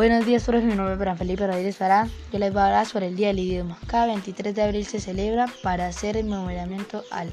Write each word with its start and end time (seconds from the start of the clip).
Buenos 0.00 0.24
días, 0.24 0.44
profe. 0.44 0.64
Mi 0.64 0.76
nombre 0.76 0.94
es 0.94 0.98
Fran 0.98 1.18
Felipe 1.18 1.46
Rodríguez 1.46 1.76
Fará. 1.76 2.08
Yo 2.32 2.38
les 2.38 2.54
voy 2.54 2.62
a 2.62 2.66
hablar 2.68 2.86
sobre 2.86 3.08
el 3.08 3.16
Día 3.16 3.28
del 3.28 3.40
Idioma. 3.40 3.76
Cada 3.86 4.06
23 4.06 4.54
de 4.54 4.62
abril 4.62 4.86
se 4.86 4.98
celebra 4.98 5.44
para 5.62 5.88
hacer 5.88 6.16
el 6.16 6.24
memoriamiento 6.24 7.04
al 7.10 7.30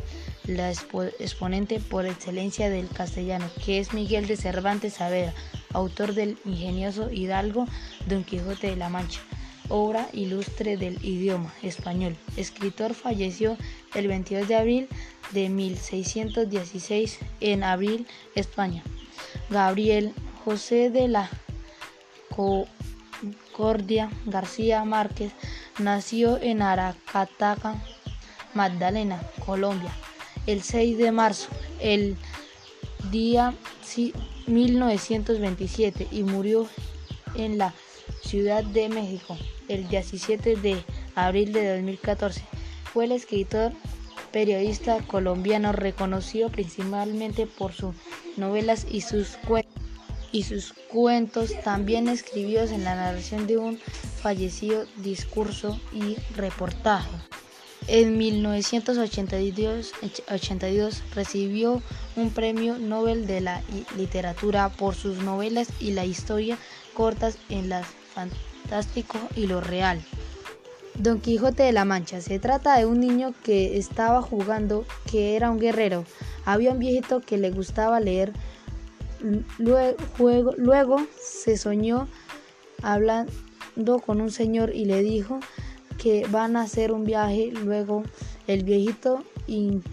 la 0.47 0.69
exponente 0.69 1.79
por 1.79 2.05
excelencia 2.05 2.69
del 2.69 2.89
castellano, 2.89 3.45
que 3.65 3.79
es 3.79 3.93
Miguel 3.93 4.27
de 4.27 4.35
Cervantes 4.35 4.95
Saavedra, 4.95 5.33
autor 5.71 6.13
del 6.13 6.37
ingenioso 6.43 7.09
Hidalgo 7.09 7.67
Don 8.05 8.25
Quijote 8.25 8.67
de 8.67 8.75
la 8.75 8.89
Mancha, 8.89 9.21
obra 9.69 10.09
ilustre 10.11 10.75
del 10.75 10.95
idioma 11.05 11.53
español. 11.63 12.17
Escritor 12.35 12.95
falleció 12.95 13.55
el 13.95 14.09
22 14.09 14.45
de 14.45 14.55
abril 14.57 14.89
de 15.31 15.47
1616 15.47 17.19
en 17.39 17.63
Abril, 17.63 18.05
España. 18.35 18.83
Gabriel 19.49 20.11
José 20.43 20.89
de 20.89 21.07
la 21.07 21.29
Cordia 23.51 24.09
García 24.25 24.85
Márquez 24.85 25.31
nació 25.79 26.37
en 26.37 26.61
Aracataca, 26.61 27.81
Magdalena, 28.53 29.21
Colombia, 29.45 29.91
el 30.45 30.61
6 30.61 30.97
de 30.97 31.11
marzo, 31.11 31.49
el 31.79 32.15
día 33.11 33.53
1927 34.47 36.07
y 36.11 36.23
murió 36.23 36.67
en 37.35 37.57
la 37.57 37.73
Ciudad 38.21 38.63
de 38.63 38.89
México 38.89 39.37
el 39.67 39.87
17 39.87 40.55
de 40.55 40.83
abril 41.15 41.53
de 41.53 41.75
2014. 41.75 42.41
Fue 42.93 43.05
el 43.05 43.11
escritor 43.11 43.71
periodista 44.31 44.99
colombiano 45.07 45.71
reconocido 45.71 46.49
principalmente 46.49 47.47
por 47.47 47.73
sus 47.73 47.95
novelas 48.37 48.85
y 48.89 49.01
sus 49.01 49.37
cuentos 49.47 49.76
y 50.31 50.43
sus 50.43 50.73
cuentos, 50.89 51.51
también 51.63 52.07
escribidos 52.07 52.71
en 52.71 52.83
la 52.83 52.95
narración 52.95 53.45
de 53.47 53.57
un 53.57 53.79
fallecido 54.21 54.85
discurso 54.97 55.79
y 55.93 56.17
reportaje. 56.35 57.09
En 57.87 58.17
1982 58.17 59.93
recibió 61.15 61.81
un 62.17 62.31
premio 62.31 62.77
Nobel 62.77 63.25
de 63.27 63.41
la 63.41 63.61
literatura 63.95 64.69
por 64.69 64.95
sus 64.95 65.19
novelas 65.19 65.69
y 65.79 65.91
la 65.91 66.03
historia 66.03 66.57
cortas 66.93 67.37
en 67.49 67.69
las 67.69 67.85
fantástico 68.13 69.17
y 69.35 69.47
lo 69.47 69.61
real. 69.61 70.01
Don 70.95 71.21
Quijote 71.21 71.63
de 71.63 71.71
la 71.71 71.85
Mancha. 71.85 72.19
Se 72.21 72.39
trata 72.39 72.77
de 72.77 72.87
un 72.87 72.99
niño 72.99 73.33
que 73.43 73.77
estaba 73.77 74.21
jugando, 74.21 74.85
que 75.09 75.35
era 75.35 75.51
un 75.51 75.59
guerrero. 75.59 76.03
Había 76.43 76.71
un 76.71 76.79
viejito 76.79 77.21
que 77.21 77.37
le 77.37 77.51
gustaba 77.51 77.99
leer 77.99 78.33
Luego, 79.57 80.53
luego 80.57 80.97
se 81.19 81.57
soñó 81.57 82.07
hablando 82.81 83.99
con 84.05 84.21
un 84.21 84.31
señor 84.31 84.73
y 84.73 84.85
le 84.85 85.01
dijo 85.01 85.39
que 85.97 86.25
van 86.27 86.55
a 86.55 86.61
hacer 86.61 86.91
un 86.91 87.03
viaje. 87.03 87.51
Luego 87.51 88.03
el 88.47 88.63
viejito 88.63 89.23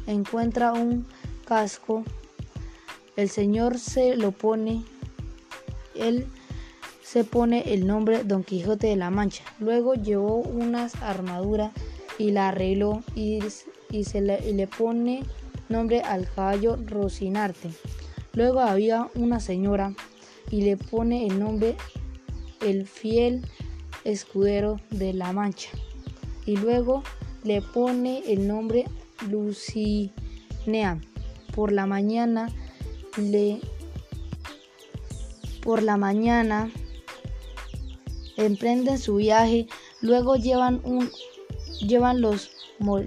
encuentra 0.06 0.72
un 0.72 1.06
casco. 1.44 2.04
El 3.16 3.28
señor 3.28 3.78
se 3.78 4.16
lo 4.16 4.32
pone. 4.32 4.84
Él 5.94 6.26
se 7.02 7.24
pone 7.24 7.72
el 7.72 7.86
nombre 7.86 8.24
Don 8.24 8.42
Quijote 8.42 8.88
de 8.88 8.96
la 8.96 9.10
Mancha. 9.10 9.44
Luego 9.60 9.94
llevó 9.94 10.38
unas 10.38 10.94
armaduras 11.02 11.72
y 12.18 12.32
la 12.32 12.48
arregló 12.48 13.02
y, 13.14 13.40
se 14.04 14.20
le, 14.20 14.48
y 14.48 14.52
le 14.52 14.66
pone 14.66 15.22
nombre 15.68 16.02
al 16.02 16.28
caballo 16.28 16.76
Rocinarte. 16.76 17.70
Luego 18.34 18.60
había 18.60 19.08
una 19.14 19.40
señora 19.40 19.94
y 20.50 20.62
le 20.62 20.76
pone 20.76 21.26
el 21.26 21.38
nombre 21.38 21.76
el 22.60 22.86
fiel 22.86 23.46
escudero 24.04 24.80
de 24.90 25.12
la 25.12 25.32
Mancha. 25.32 25.70
Y 26.46 26.56
luego 26.56 27.02
le 27.44 27.62
pone 27.62 28.22
el 28.26 28.48
nombre 28.48 28.84
Lucinea. 29.28 31.00
Por 31.54 31.72
la 31.72 31.86
mañana 31.86 32.50
le 33.16 33.60
por 35.62 35.82
la 35.82 35.96
mañana 35.96 36.70
emprenden 38.36 38.98
su 38.98 39.16
viaje, 39.16 39.66
luego 40.02 40.36
llevan 40.36 40.80
un 40.84 41.10
llevan 41.80 42.20
los 42.20 42.50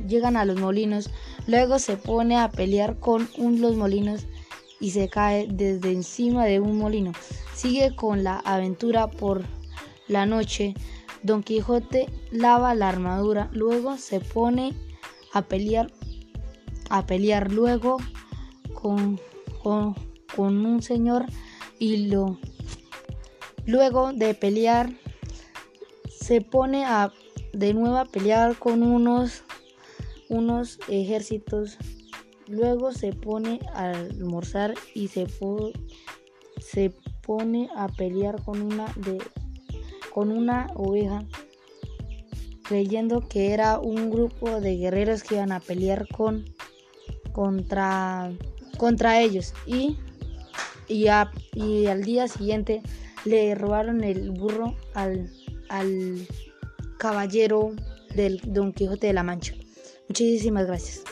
llegan 0.07 0.37
a 0.37 0.45
los 0.45 0.59
molinos, 0.59 1.09
luego 1.45 1.77
se 1.77 1.97
pone 1.97 2.37
a 2.37 2.49
pelear 2.49 2.99
con 2.99 3.29
un, 3.37 3.61
los 3.61 3.75
molinos 3.75 4.25
y 4.79 4.91
se 4.91 5.09
cae 5.09 5.47
desde 5.49 5.91
encima 5.91 6.45
de 6.45 6.59
un 6.59 6.77
molino. 6.77 7.11
Sigue 7.55 7.95
con 7.95 8.23
la 8.23 8.37
aventura 8.37 9.07
por 9.07 9.43
la 10.07 10.25
noche. 10.25 10.73
Don 11.23 11.43
Quijote 11.43 12.07
lava 12.31 12.75
la 12.75 12.89
armadura, 12.89 13.49
luego 13.51 13.97
se 13.97 14.19
pone 14.19 14.73
a 15.33 15.41
pelear, 15.41 15.91
a 16.89 17.05
pelear 17.05 17.51
luego 17.51 17.97
con, 18.73 19.19
con, 19.63 19.95
un 20.37 20.81
señor 20.81 21.25
y 21.79 22.07
lo 22.07 22.37
luego 23.65 24.13
de 24.13 24.33
pelear 24.33 24.93
se 26.09 26.41
pone 26.41 26.85
a 26.85 27.11
de 27.53 27.73
nuevo 27.73 27.97
a 27.97 28.05
pelear 28.05 28.55
con 28.57 28.83
unos 28.83 29.43
unos 30.29 30.79
ejércitos 30.87 31.77
Luego 32.47 32.91
se 32.91 33.13
pone 33.13 33.59
a 33.73 33.91
almorzar 33.91 34.73
y 34.93 35.09
se, 35.09 35.27
se 36.59 36.93
pone 37.21 37.69
a 37.75 37.87
pelear 37.87 38.41
con 38.43 38.61
una, 38.61 38.85
de, 38.95 39.17
con 40.13 40.31
una 40.31 40.67
oveja, 40.75 41.25
creyendo 42.63 43.27
que 43.27 43.51
era 43.51 43.79
un 43.79 44.09
grupo 44.09 44.61
de 44.61 44.77
guerreros 44.77 45.23
que 45.23 45.35
iban 45.35 45.51
a 45.51 45.59
pelear 45.59 46.07
con, 46.07 46.45
contra, 47.33 48.31
contra 48.77 49.21
ellos. 49.21 49.53
Y, 49.65 49.97
y, 50.87 51.07
y 51.53 51.85
al 51.87 52.03
día 52.03 52.27
siguiente 52.27 52.81
le 53.25 53.55
robaron 53.55 54.03
el 54.03 54.31
burro 54.31 54.75
al, 54.93 55.29
al 55.67 56.25
caballero 56.97 57.73
del 58.15 58.39
Don 58.45 58.71
Quijote 58.73 59.07
de 59.07 59.13
la 59.13 59.23
Mancha. 59.23 59.53
Muchísimas 60.07 60.65
gracias. 60.65 61.03